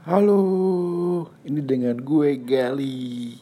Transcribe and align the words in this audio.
Halo, 0.00 1.28
ini 1.44 1.60
dengan 1.60 2.00
gue 2.00 2.40
Gali. 2.40 3.36